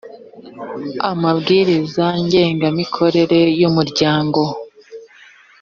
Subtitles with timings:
[1.11, 4.41] amabwiriza ngengamikorere y’ umuryango